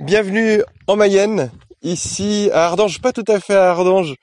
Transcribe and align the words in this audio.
Bienvenue 0.00 0.62
en 0.86 0.96
Mayenne, 0.96 1.50
ici 1.82 2.48
à 2.52 2.66
Ardange, 2.66 3.00
pas 3.00 3.12
tout 3.12 3.24
à 3.28 3.38
fait 3.38 3.54
à 3.54 3.70
Ardange, 3.70 4.14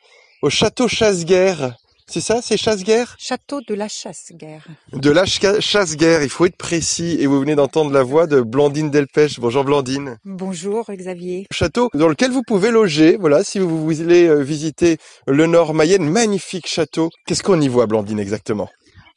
au 0.41 0.49
château 0.49 0.87
Chasseguerre. 0.87 1.75
C'est 2.09 2.21
ça, 2.21 2.41
c'est 2.41 2.55
Chasseguerre? 2.55 3.15
Château 3.19 3.59
de 3.67 3.73
la 3.73 3.89
Chasse-Guerre. 3.89 4.65
De 4.93 5.11
la 5.11 5.25
Ch- 5.25 5.59
Chasseguerre, 5.59 6.23
il 6.23 6.29
faut 6.29 6.45
être 6.45 6.55
précis. 6.55 7.17
Et 7.19 7.25
vous 7.27 7.37
venez 7.41 7.53
d'entendre 7.55 7.91
la 7.91 8.01
voix 8.01 8.27
de 8.27 8.39
Blandine 8.39 8.89
Delpech. 8.89 9.41
Bonjour 9.41 9.65
Blandine. 9.65 10.17
Bonjour 10.23 10.85
Xavier. 10.89 11.47
Château 11.51 11.89
dans 11.93 12.07
lequel 12.07 12.31
vous 12.31 12.43
pouvez 12.47 12.71
loger, 12.71 13.17
voilà, 13.17 13.43
si 13.43 13.59
vous 13.59 13.83
voulez 13.85 14.25
euh, 14.25 14.41
visiter 14.41 14.97
le 15.27 15.47
nord 15.47 15.73
Mayenne, 15.73 16.09
magnifique 16.09 16.67
château. 16.67 17.09
Qu'est-ce 17.25 17.43
qu'on 17.43 17.59
y 17.59 17.67
voit 17.67 17.87
Blandine 17.87 18.19
exactement? 18.21 18.69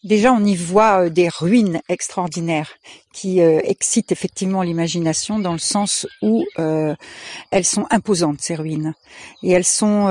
Déjà, 0.03 0.33
on 0.33 0.43
y 0.43 0.57
voit 0.57 1.05
euh, 1.05 1.11
des 1.11 1.29
ruines 1.29 1.83
extraordinaires 1.91 2.71
qui 3.13 3.43
euh, 3.43 3.61
excitent 3.65 4.13
effectivement 4.13 4.63
l'imagination 4.63 5.39
dans 5.39 5.53
le 5.53 5.59
sens 5.59 6.07
où 6.23 6.43
euh, 6.59 6.95
elles 7.51 7.67
sont 7.67 7.87
imposantes, 7.91 8.41
ces 8.41 8.55
ruines. 8.55 8.95
Et 9.43 9.51
elles 9.51 9.65
sont 9.65 10.09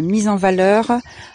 mises 0.00 0.28
en 0.28 0.36
valeur 0.36 0.90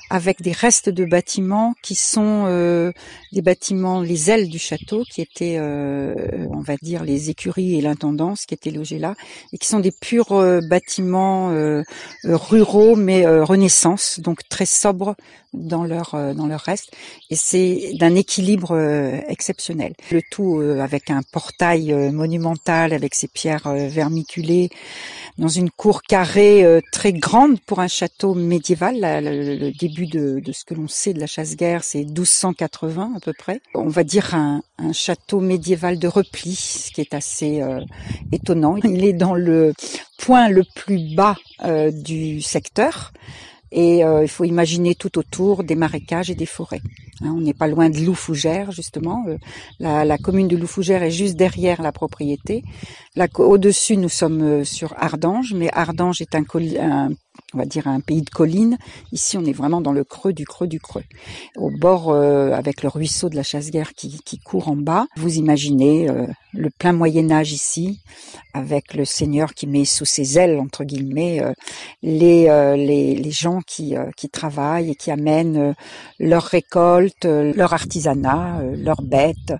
avec 0.10 0.42
des 0.42 0.52
restes 0.52 0.90
de 0.90 1.06
bâtiments 1.06 1.74
qui 1.82 1.96
sont 1.96 2.46
euh, 2.48 2.92
des 3.32 3.42
bâtiments, 3.42 4.02
les 4.02 4.30
ailes 4.30 4.50
du 4.50 4.60
château, 4.60 5.04
qui 5.12 5.22
étaient, 5.22 5.58
euh, 5.58 6.14
on 6.52 6.62
va 6.62 6.76
dire, 6.82 7.04
les 7.04 7.30
écuries 7.30 7.78
et 7.78 7.82
l'intendance 7.82 8.46
qui 8.46 8.54
étaient 8.54 8.72
logés 8.72 9.00
là, 9.00 9.16
et 9.54 9.58
qui 9.58 9.68
sont 9.68 9.80
des 9.80 9.92
purs 9.92 10.34
euh, 10.34 10.60
bâtiments 10.70 11.52
euh, 11.52 11.82
euh, 12.26 12.36
ruraux, 12.38 12.96
mais 12.96 13.26
euh, 13.26 13.44
renaissance, 13.44 14.20
donc 14.20 14.48
très 14.50 14.66
sobres 14.66 15.16
dans 15.54 15.86
leur 15.86 16.18
dans 16.36 16.48
leur 16.48 16.60
reste. 16.60 16.92
Et 17.30 17.38
c'est 17.38 17.94
d'un 17.98 18.14
équilibre 18.14 18.78
exceptionnel. 19.30 19.94
Le 20.12 20.22
tout 20.30 20.60
avec 20.82 21.10
un 21.10 21.22
portail 21.32 21.94
monumental, 22.12 22.92
avec 22.92 23.16
ses 23.16 23.30
pierres 23.30 23.70
vermiculées, 23.74 24.70
dans 25.38 25.48
une 25.48 25.70
cour 25.70 26.02
carrée 26.02 26.82
très 26.92 27.14
grande 27.14 27.62
pour 27.62 27.80
un 27.80 27.88
château 27.88 28.34
médiéval. 28.34 29.00
La- 29.00 29.22
le, 29.22 29.56
le 29.56 29.72
début 29.72 29.95
de, 30.04 30.40
de 30.40 30.52
ce 30.52 30.66
que 30.66 30.74
l'on 30.74 30.88
sait 30.88 31.14
de 31.14 31.20
la 31.20 31.28
chasse-guerre, 31.28 31.84
c'est 31.84 32.04
1280 32.04 33.14
à 33.16 33.20
peu 33.20 33.34
près. 33.34 33.62
On 33.74 33.88
va 33.88 34.04
dire 34.04 34.36
un, 34.36 34.62
château 34.92 35.40
médiéval 35.40 35.98
de 35.98 36.08
repli, 36.08 36.56
ce 36.56 36.92
qui 36.92 37.02
est 37.02 37.14
assez 37.14 37.62
euh, 37.62 37.80
étonnant. 38.32 38.76
Il 38.84 39.06
est 39.06 39.14
dans 39.14 39.34
le 39.34 39.74
point 40.18 40.50
le 40.50 40.64
plus 40.76 41.16
bas 41.16 41.36
euh, 41.64 41.92
du 41.92 42.42
secteur. 42.42 43.14
Et 43.72 44.06
euh, 44.06 44.24
il 44.24 44.30
faut 44.30 44.44
imaginer 44.44 44.96
tout 44.96 45.18
autour 45.18 45.64
des 45.64 45.76
marécages 45.76 46.30
et 46.30 46.36
des 46.36 46.46
forêts. 46.46 46.82
Hein, 47.22 47.34
on 47.36 47.42
n'est 47.42 47.54
pas 47.54 47.68
loin 47.68 47.90
de 47.90 48.00
Loufougère, 48.00 48.72
justement. 48.72 49.26
La, 49.80 50.18
commune 50.18 50.48
de 50.48 50.56
Loufougère 50.56 51.04
est 51.04 51.12
juste 51.12 51.36
derrière 51.36 51.82
la 51.82 51.92
propriété. 51.92 52.64
Au-dessus, 53.38 53.98
nous 53.98 54.10
sommes 54.10 54.64
sur 54.64 54.94
Ardange, 54.98 55.54
mais 55.54 55.70
Ardange 55.74 56.22
est 56.22 56.36
un, 56.36 56.44
un- 56.80 57.10
on 57.54 57.58
va 57.58 57.66
dire 57.66 57.88
un 57.88 58.00
pays 58.00 58.22
de 58.22 58.30
collines. 58.30 58.78
Ici, 59.12 59.38
on 59.38 59.46
est 59.46 59.54
vraiment 59.54 59.82
dans 59.82 59.94
le 59.94 60.04
creux 60.04 60.34
du 60.34 60.46
creux 60.46 60.68
du 60.68 60.80
creux. 60.80 61.04
Au 61.56 61.70
bord, 61.70 62.10
euh, 62.10 62.52
avec 62.52 62.82
le 62.82 62.90
ruisseau 62.90 63.30
de 63.30 63.36
la 63.36 63.44
Chasse-Guerre 63.44 63.94
qui, 63.94 64.20
qui 64.26 64.40
court 64.40 64.68
en 64.68 64.76
bas, 64.76 65.06
vous 65.16 65.38
imaginez 65.38 66.10
euh, 66.10 66.28
le 66.54 66.70
plein 66.70 66.94
Moyen 66.94 67.32
Âge 67.32 67.52
ici, 67.52 68.00
avec 68.54 68.94
le 68.94 69.06
Seigneur 69.06 69.54
qui 69.54 69.68
met 69.68 69.86
sous 69.86 70.06
ses 70.06 70.38
ailes, 70.38 70.60
entre 70.60 70.84
guillemets, 70.84 71.42
euh, 71.42 71.54
les, 72.02 72.48
euh, 72.50 72.76
les, 72.76 73.16
les 73.16 73.32
gens 73.32 73.62
qui, 73.66 73.96
euh, 73.96 74.10
qui 74.18 74.30
travaillent 74.30 74.92
et 74.92 74.96
qui 74.96 75.12
amènent 75.12 75.58
euh, 75.58 75.74
leur 76.20 76.44
récolte, 76.44 77.26
euh, 77.26 77.54
leur 77.56 77.74
artisanat, 77.74 78.62
leurs 78.76 79.02
bêtes, 79.02 79.54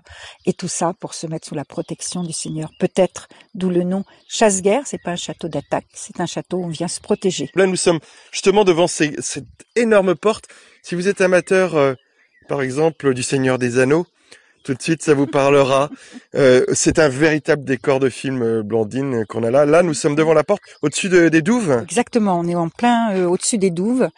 et 0.44 0.52
tout 0.52 0.68
ça 0.68 0.92
pour 0.98 1.14
se 1.14 1.26
mettre 1.26 1.48
sous 1.48 1.54
la 1.54 1.64
protection 1.64 2.22
du 2.22 2.32
Seigneur. 2.32 2.70
Peut-être 2.78 3.28
d'où 3.54 3.70
le 3.70 3.84
nom 3.84 4.04
chasse-guerre, 4.28 4.82
c'est 4.86 5.02
pas 5.02 5.12
un 5.12 5.16
château 5.16 5.48
d'attaque, 5.48 5.86
c'est 5.94 6.20
un 6.20 6.26
château 6.26 6.58
où 6.58 6.64
on 6.64 6.68
vient 6.68 6.88
se 6.88 7.00
protéger. 7.00 7.50
Sommes 7.76 8.00
justement 8.32 8.64
devant 8.64 8.86
cette 8.86 9.46
énorme 9.74 10.14
porte. 10.14 10.48
Si 10.82 10.94
vous 10.94 11.08
êtes 11.08 11.20
amateur, 11.20 11.76
euh, 11.76 11.94
par 12.48 12.62
exemple, 12.62 13.14
du 13.14 13.22
Seigneur 13.22 13.58
des 13.58 13.78
Anneaux, 13.78 14.06
tout 14.66 14.74
de 14.74 14.82
suite, 14.82 15.02
ça 15.02 15.14
vous 15.14 15.28
parlera. 15.28 15.90
Euh, 16.34 16.64
c'est 16.72 16.98
un 16.98 17.08
véritable 17.08 17.64
décor 17.64 18.00
de 18.00 18.08
film, 18.08 18.42
euh, 18.42 18.62
Blandine, 18.64 19.20
euh, 19.20 19.24
qu'on 19.24 19.44
a 19.44 19.50
là. 19.52 19.64
Là, 19.64 19.84
nous 19.84 19.94
sommes 19.94 20.16
devant 20.16 20.34
la 20.34 20.42
porte, 20.42 20.60
au-dessus 20.82 21.08
de- 21.08 21.28
des 21.28 21.40
douves. 21.40 21.78
Exactement, 21.84 22.36
on 22.40 22.48
est 22.48 22.56
en 22.56 22.68
plein 22.68 23.14
euh, 23.14 23.26
au-dessus 23.26 23.58
des 23.58 23.70
douves. 23.70 24.08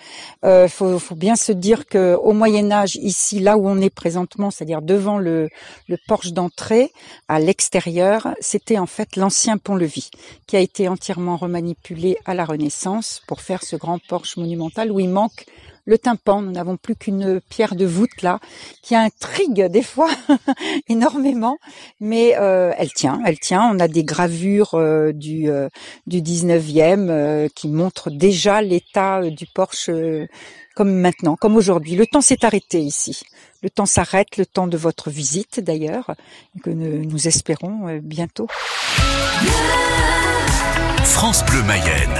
Euh, 0.46 0.66
faut, 0.66 0.98
faut 0.98 1.14
bien 1.14 1.36
se 1.36 1.52
dire 1.52 1.84
que 1.86 2.14
au 2.14 2.32
Moyen 2.32 2.70
Âge, 2.72 2.96
ici, 2.96 3.40
là 3.40 3.58
où 3.58 3.68
on 3.68 3.78
est 3.80 3.90
présentement, 3.94 4.50
c'est-à-dire 4.50 4.80
devant 4.80 5.18
le, 5.18 5.50
le 5.86 5.96
porche 6.08 6.32
d'entrée, 6.32 6.92
à 7.28 7.40
l'extérieur, 7.40 8.28
c'était 8.40 8.78
en 8.78 8.86
fait 8.86 9.16
l'ancien 9.16 9.58
pont-levis 9.58 10.10
qui 10.46 10.56
a 10.56 10.60
été 10.60 10.88
entièrement 10.88 11.36
remanipulé 11.36 12.16
à 12.24 12.32
la 12.32 12.46
Renaissance 12.46 13.20
pour 13.28 13.42
faire 13.42 13.62
ce 13.62 13.76
grand 13.76 13.98
porche 14.08 14.38
monumental 14.38 14.90
où 14.90 14.98
il 14.98 15.10
manque 15.10 15.44
le 15.88 15.98
tympan. 15.98 16.42
Nous 16.42 16.52
n'avons 16.52 16.76
plus 16.76 16.94
qu'une 16.94 17.40
pierre 17.48 17.74
de 17.74 17.86
voûte 17.86 18.22
là 18.22 18.38
qui 18.82 18.94
intrigue 18.94 19.64
des 19.64 19.82
fois 19.82 20.10
énormément, 20.88 21.58
mais 21.98 22.36
euh, 22.36 22.72
elle 22.76 22.92
tient, 22.92 23.20
elle 23.24 23.38
tient. 23.40 23.68
On 23.72 23.80
a 23.80 23.88
des 23.88 24.04
gravures 24.04 24.74
euh, 24.74 25.12
du 25.12 25.50
euh, 25.50 25.68
du 26.06 26.20
19e 26.20 27.08
euh, 27.08 27.48
qui 27.54 27.68
montrent 27.68 28.10
déjà 28.10 28.60
l'état 28.60 29.20
euh, 29.22 29.30
du 29.30 29.46
porche 29.46 29.88
euh, 29.88 30.26
comme 30.76 30.92
maintenant, 30.92 31.36
comme 31.36 31.56
aujourd'hui. 31.56 31.96
Le 31.96 32.06
temps 32.06 32.20
s'est 32.20 32.44
arrêté 32.44 32.78
ici. 32.78 33.22
Le 33.62 33.70
temps 33.70 33.86
s'arrête, 33.86 34.36
le 34.36 34.46
temps 34.46 34.68
de 34.68 34.76
votre 34.76 35.10
visite 35.10 35.58
d'ailleurs, 35.58 36.14
que 36.62 36.70
nous, 36.70 37.04
nous 37.04 37.26
espérons 37.26 37.88
euh, 37.88 37.98
bientôt. 38.00 38.46
France 41.02 41.44
Bleu 41.46 41.62
Mayenne. 41.64 42.14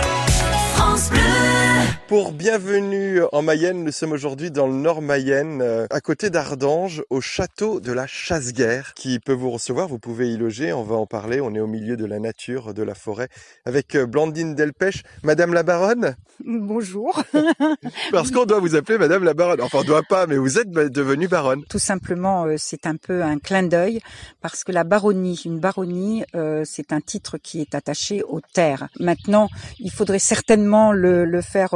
Pour 2.08 2.32
Bienvenue 2.32 3.20
en 3.32 3.42
Mayenne, 3.42 3.84
nous 3.84 3.92
sommes 3.92 4.12
aujourd'hui 4.12 4.50
dans 4.50 4.66
le 4.66 4.72
nord 4.72 5.02
Mayenne, 5.02 5.60
euh, 5.60 5.86
à 5.90 6.00
côté 6.00 6.30
d'Ardange, 6.30 7.02
au 7.10 7.20
château 7.20 7.80
de 7.80 7.92
la 7.92 8.06
Chasse-Guerre, 8.06 8.94
qui 8.94 9.18
peut 9.18 9.34
vous 9.34 9.50
recevoir. 9.50 9.88
Vous 9.88 9.98
pouvez 9.98 10.32
y 10.32 10.38
loger, 10.38 10.72
on 10.72 10.84
va 10.84 10.96
en 10.96 11.04
parler. 11.04 11.42
On 11.42 11.54
est 11.54 11.60
au 11.60 11.66
milieu 11.66 11.98
de 11.98 12.06
la 12.06 12.18
nature, 12.18 12.72
de 12.72 12.82
la 12.82 12.94
forêt, 12.94 13.28
avec 13.66 13.94
euh, 13.94 14.06
Blandine 14.06 14.54
Delpech. 14.54 15.02
Madame 15.22 15.52
la 15.52 15.62
Baronne? 15.62 16.16
Bonjour. 16.46 17.22
Parce 18.10 18.30
qu'on 18.30 18.46
doit 18.46 18.60
vous 18.60 18.74
appeler 18.74 18.96
Madame 18.96 19.24
la 19.24 19.34
Baronne. 19.34 19.60
Enfin, 19.60 19.80
on 19.80 19.84
doit 19.84 20.02
pas, 20.02 20.26
mais 20.26 20.38
vous 20.38 20.58
êtes 20.58 20.70
devenue 20.70 21.28
Baronne. 21.28 21.64
Tout 21.68 21.78
simplement, 21.78 22.46
euh, 22.46 22.54
c'est 22.56 22.86
un 22.86 22.96
peu 22.96 23.22
un 23.22 23.38
clin 23.38 23.64
d'œil 23.64 24.00
parce 24.40 24.64
que 24.64 24.72
la 24.72 24.84
baronnie, 24.84 25.42
une 25.44 25.58
baronnie, 25.58 26.24
euh, 26.34 26.62
c'est 26.64 26.94
un 26.94 27.02
titre 27.02 27.36
qui 27.36 27.60
est 27.60 27.74
attaché 27.74 28.22
aux 28.22 28.40
terres. 28.40 28.88
Maintenant, 28.98 29.48
il 29.78 29.90
faudrait 29.90 30.18
certainement 30.18 30.92
le, 30.92 31.26
le 31.26 31.42
faire 31.42 31.74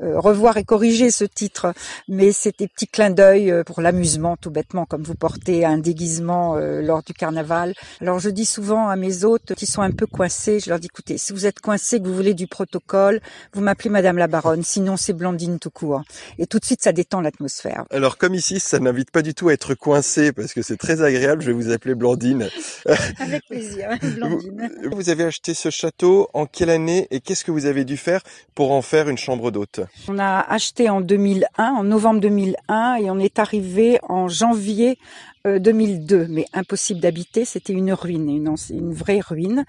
revoir 0.00 0.56
et 0.56 0.64
corriger 0.64 1.10
ce 1.10 1.24
titre, 1.24 1.72
mais 2.08 2.32
c'est 2.32 2.58
des 2.58 2.68
petits 2.68 2.86
clins 2.86 3.10
d'œil 3.10 3.50
euh, 3.50 3.64
pour 3.64 3.80
l'amusement, 3.80 4.36
tout 4.36 4.50
bêtement, 4.50 4.84
comme 4.84 5.02
vous 5.02 5.14
portez 5.14 5.64
un 5.64 5.78
déguisement 5.78 6.56
euh, 6.56 6.82
lors 6.82 7.02
du 7.02 7.12
carnaval. 7.12 7.74
Alors, 8.00 8.18
je 8.18 8.30
dis 8.30 8.44
souvent 8.44 8.88
à 8.88 8.96
mes 8.96 9.24
hôtes 9.24 9.54
qui 9.54 9.66
sont 9.66 9.82
un 9.82 9.90
peu 9.90 10.06
coincés, 10.06 10.60
je 10.60 10.70
leur 10.70 10.78
dis 10.78 10.86
écoutez, 10.86 11.18
si 11.18 11.32
vous 11.32 11.46
êtes 11.46 11.60
coincés, 11.60 12.00
que 12.00 12.06
vous 12.06 12.14
voulez 12.14 12.34
du 12.34 12.46
protocole, 12.46 13.20
vous 13.52 13.60
m'appelez 13.60 13.90
Madame 13.90 14.18
la 14.18 14.26
Baronne, 14.26 14.62
sinon 14.62 14.96
c'est 14.96 15.12
Blandine 15.12 15.58
tout 15.58 15.70
court. 15.70 16.02
Et 16.38 16.46
tout 16.46 16.58
de 16.58 16.64
suite, 16.64 16.82
ça 16.82 16.92
détend 16.92 17.20
l'atmosphère. 17.20 17.84
Alors, 17.90 18.18
comme 18.18 18.34
ici, 18.34 18.60
ça 18.60 18.78
n'invite 18.78 19.10
pas 19.10 19.22
du 19.22 19.34
tout 19.34 19.48
à 19.48 19.52
être 19.52 19.74
coincé, 19.74 20.32
parce 20.32 20.52
que 20.52 20.62
c'est 20.62 20.76
très 20.76 21.02
agréable, 21.02 21.42
je 21.42 21.48
vais 21.48 21.52
vous 21.52 21.70
appeler 21.70 21.94
Blandine. 21.94 22.48
Avec 23.18 23.46
plaisir, 23.46 23.90
Vous, 24.02 24.96
vous 24.96 25.08
avez 25.10 25.24
acheté 25.24 25.54
ce 25.54 25.70
château 25.70 26.28
en 26.34 26.46
quelle 26.46 26.70
année 26.70 27.08
et 27.10 27.20
qu'est-ce 27.20 27.44
que 27.44 27.50
vous 27.50 27.66
avez 27.66 27.84
dû 27.84 27.96
faire 27.96 28.22
pour 28.54 28.72
en 28.72 28.82
faire 28.82 29.08
une 29.08 29.18
chambre 29.18 29.43
On 30.08 30.18
a 30.18 30.40
acheté 30.40 30.88
en 30.88 31.00
2001, 31.00 31.72
en 31.72 31.84
novembre 31.84 32.20
2001, 32.20 32.96
et 32.96 33.10
on 33.10 33.18
est 33.18 33.38
arrivé 33.38 33.98
en 34.08 34.28
janvier 34.28 34.98
euh, 35.46 35.58
2002. 35.58 36.26
Mais 36.30 36.46
impossible 36.52 37.00
d'habiter, 37.00 37.44
c'était 37.44 37.72
une 37.72 37.92
ruine, 37.92 38.30
une, 38.30 38.92
vraie 38.92 39.20
ruine. 39.20 39.64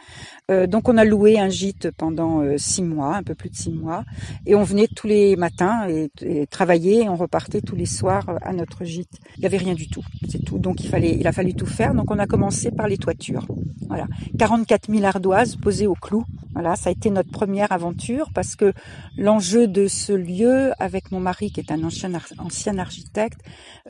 Euh, 0.49 0.67
donc 0.67 0.87
on 0.87 0.97
a 0.97 1.03
loué 1.03 1.37
un 1.37 1.49
gîte 1.49 1.91
pendant 1.91 2.41
euh, 2.41 2.55
six 2.57 2.81
mois, 2.81 3.15
un 3.15 3.23
peu 3.23 3.35
plus 3.35 3.49
de 3.49 3.55
six 3.55 3.71
mois, 3.71 4.05
et 4.45 4.55
on 4.55 4.63
venait 4.63 4.87
tous 4.87 5.07
les 5.07 5.35
matins 5.35 5.87
et, 5.89 6.09
et 6.21 6.47
travailler, 6.47 7.03
et 7.03 7.09
on 7.09 7.15
repartait 7.15 7.61
tous 7.61 7.75
les 7.75 7.85
soirs 7.85 8.25
à 8.41 8.53
notre 8.53 8.85
gîte. 8.85 9.19
Il 9.37 9.41
n'y 9.41 9.45
avait 9.47 9.57
rien 9.57 9.73
du 9.73 9.89
tout, 9.89 10.03
c'est 10.29 10.43
tout. 10.43 10.59
Donc 10.59 10.81
il 10.81 10.87
fallait, 10.87 11.17
il 11.19 11.27
a 11.27 11.31
fallu 11.31 11.53
tout 11.53 11.65
faire. 11.65 11.93
Donc 11.93 12.09
on 12.09 12.19
a 12.19 12.27
commencé 12.27 12.71
par 12.71 12.87
les 12.87 12.97
toitures. 12.97 13.45
Voilà, 13.87 14.07
44 14.39 14.89
000 14.91 15.03
ardoises 15.03 15.55
posées 15.57 15.87
au 15.87 15.95
clou. 15.95 16.23
Voilà, 16.53 16.77
ça 16.77 16.87
a 16.87 16.93
été 16.93 17.09
notre 17.09 17.31
première 17.31 17.73
aventure 17.73 18.29
parce 18.33 18.55
que 18.55 18.71
l'enjeu 19.17 19.67
de 19.67 19.87
ce 19.87 20.13
lieu, 20.13 20.71
avec 20.79 21.11
mon 21.11 21.19
mari 21.19 21.51
qui 21.51 21.59
est 21.59 21.69
un 21.69 21.83
ancien, 21.83 22.11
ancien 22.37 22.77
architecte, 22.77 23.41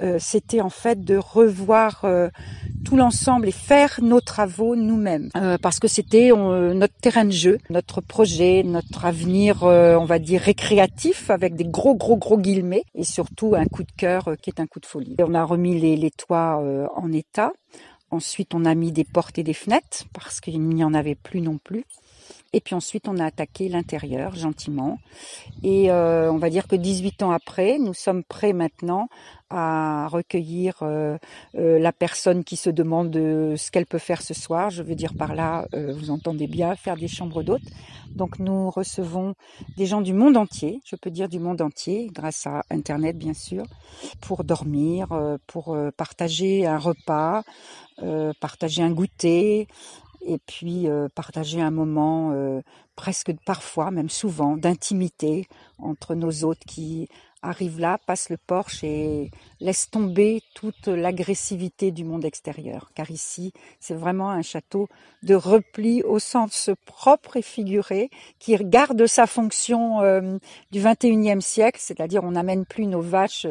euh, 0.02 0.18
c'était 0.20 0.62
en 0.62 0.72
fait 0.72 1.04
de 1.04 1.16
revoir 1.16 1.75
euh, 2.04 2.30
tout 2.84 2.96
l'ensemble 2.96 3.48
et 3.48 3.52
faire 3.52 4.00
nos 4.02 4.22
travaux 4.22 4.76
nous-mêmes. 4.76 5.30
Euh, 5.36 5.58
parce 5.62 5.80
que 5.80 5.88
c'était 5.88 6.32
euh, 6.32 6.74
notre 6.74 6.94
terrain 6.96 7.26
de 7.26 7.32
jeu, 7.32 7.58
notre 7.70 8.02
projet, 8.02 8.64
notre 8.64 9.06
avenir, 9.06 9.64
on 9.64 10.06
va 10.06 10.20
dire, 10.20 10.42
récréatif, 10.42 11.30
avec 11.30 11.56
des 11.56 11.66
gros, 11.66 11.96
gros, 11.96 12.18
gros 12.18 12.38
guillemets, 12.38 12.84
et 12.94 13.04
surtout 13.04 13.56
un 13.56 13.66
coup 13.66 13.84
de 13.84 13.92
cœur 13.98 14.30
qui 14.42 14.50
est 14.50 14.60
un 14.60 14.68
coup 14.68 14.80
de 14.80 14.86
folie. 14.86 15.16
Et 15.18 15.24
on 15.24 15.34
a 15.34 15.44
remis 15.44 15.80
les, 15.80 16.12
toits 16.12 16.64
en 16.96 17.12
état 17.12 17.52
Ensuite, 18.12 18.54
on 18.54 18.66
a 18.66 18.76
mis 18.76 18.92
des 18.92 19.04
portes 19.04 19.40
et 19.40 19.44
des 19.44 19.54
fenêtres 19.54 20.06
parce 20.14 20.40
qu'il 20.40 20.62
n'y 20.62 20.84
en 20.84 20.94
avait 20.94 21.16
plus 21.16 21.42
non 21.42 21.58
plus. 21.58 21.86
Et 22.56 22.62
puis 22.62 22.74
ensuite, 22.74 23.10
on 23.10 23.18
a 23.18 23.26
attaqué 23.26 23.68
l'intérieur 23.68 24.34
gentiment. 24.34 24.98
Et 25.62 25.92
euh, 25.92 26.32
on 26.32 26.38
va 26.38 26.50
dire 26.50 26.68
que 26.68 26.78
18 26.78 27.24
ans 27.24 27.32
après, 27.32 27.78
nous 27.80 27.94
sommes 27.94 28.24
prêts 28.24 28.54
maintenant 28.54 29.10
à 29.50 30.08
recueillir 30.08 30.78
euh, 30.82 31.18
euh, 31.56 31.78
la 31.80 31.92
personne 31.92 32.44
qui 32.44 32.56
se 32.56 32.70
demande 32.70 33.14
ce 33.14 33.72
qu'elle 33.72 33.86
peut 33.86 34.00
faire 34.00 34.22
ce 34.22 34.34
soir. 34.34 34.70
Je 34.70 34.84
veux 34.84 34.96
dire 34.96 35.14
par 35.16 35.36
là, 35.36 35.68
vous 35.74 36.12
entendez 36.12 36.48
bien, 36.48 36.76
faire 36.76 36.96
des 36.96 37.10
chambres 37.10 37.44
d'hôtes. 37.44 37.70
Donc 38.10 38.40
nous 38.40 38.70
recevons 38.70 39.36
des 39.76 39.86
gens 39.86 40.00
du 40.00 40.14
monde 40.14 40.38
entier, 40.38 40.80
je 40.86 40.96
peux 40.96 41.12
dire 41.12 41.28
du 41.28 41.40
monde 41.40 41.62
entier, 41.62 42.10
grâce 42.14 42.48
à 42.48 42.64
Internet 42.70 43.18
bien 43.18 43.34
sûr, 43.34 43.66
pour 44.22 44.46
dormir, 44.46 45.08
pour 45.48 45.78
partager 45.98 46.66
un 46.66 46.78
repas, 46.78 47.44
partager 48.40 48.82
un 48.82 48.92
goûter, 48.92 49.68
et 50.26 50.40
puis 50.40 50.88
euh, 50.88 51.08
partager 51.14 51.62
un 51.62 51.72
moment 51.72 52.32
euh, 52.34 52.62
presque 52.96 53.34
parfois, 53.46 53.92
même 53.92 54.10
souvent, 54.10 54.58
d'intimité 54.58 55.48
entre 55.78 56.16
nos 56.16 56.44
hôtes 56.44 56.64
qui 56.66 57.08
arrive 57.46 57.80
là, 57.80 57.98
passe 58.06 58.30
le 58.30 58.38
porche 58.38 58.84
et 58.84 59.32
laisse 59.60 59.90
tomber 59.90 60.42
toute 60.54 60.88
l'agressivité 60.88 61.92
du 61.92 62.04
monde 62.04 62.26
extérieur. 62.26 62.92
Car 62.96 63.12
ici, 63.12 63.54
c'est 63.80 63.94
vraiment 63.94 64.30
un 64.30 64.42
château 64.42 64.88
de 65.24 65.36
repli 65.36 66.04
au 66.04 66.20
sens 66.20 66.70
propre 66.86 67.38
et 67.38 67.42
figuré, 67.42 68.10
qui 68.40 68.56
garde 68.56 69.06
sa 69.08 69.28
fonction 69.28 70.02
euh, 70.02 70.38
du 70.72 70.80
21e 70.80 71.42
siècle, 71.42 71.80
c'est-à-dire 71.82 72.24
on 72.24 72.32
n'amène 72.32 72.66
plus 72.66 72.86
nos 72.86 73.02
vaches 73.02 73.48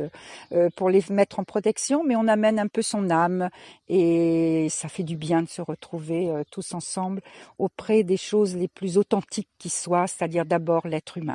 euh, 0.53 0.71
pour 0.77 0.89
les 0.89 1.03
mettre 1.11 1.39
en 1.41 1.45
protection, 1.45 2.05
mais 2.05 2.17
on 2.17 2.29
amène 2.29 2.59
un 2.59 2.69
peu 2.69 2.83
son 2.83 3.11
âme 3.11 3.51
et 3.89 4.69
ça 4.71 4.89
fait 4.89 5.03
du 5.03 5.17
bien 5.17 5.43
de 5.43 5.49
se 5.49 5.63
retrouver 5.63 6.31
euh, 6.31 6.43
tous 6.51 6.75
ensemble 6.75 7.21
auprès 7.59 8.03
des 8.03 8.17
choses 8.17 8.57
les 8.57 8.69
plus 8.69 8.99
authentiques 8.99 9.49
qui 9.59 9.71
soient, 9.71 10.07
c'est-à-dire 10.07 10.45
d'abord 10.47 10.87
l'être 10.87 11.19
humain. 11.19 11.33